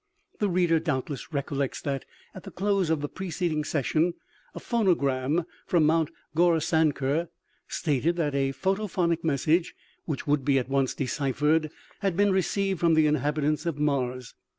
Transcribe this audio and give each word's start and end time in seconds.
The 0.39 0.49
reader 0.49 0.79
doubtless 0.79 1.31
recollects 1.31 1.79
that, 1.83 2.05
at 2.33 2.41
the 2.41 2.49
close 2.49 2.89
of 2.89 3.01
the 3.01 3.07
preceding 3.07 3.63
session, 3.63 4.15
a 4.55 4.59
phonogram 4.59 5.45
from 5.67 5.85
Mt. 5.85 6.09
Gaurisan 6.35 6.91
kar 6.91 7.29
stated 7.67 8.15
that 8.15 8.33
a 8.33 8.51
photophonic 8.51 9.23
message, 9.23 9.75
which 10.05 10.25
would 10.25 10.43
be 10.43 10.57
at 10.57 10.69
once 10.69 10.95
deciphered, 10.95 11.69
had 11.99 12.17
been 12.17 12.31
received 12.31 12.79
from 12.79 12.95
the 12.95 13.05
inhabitants 13.05 13.67
of 13.67 13.77
Mars. 13.77 14.33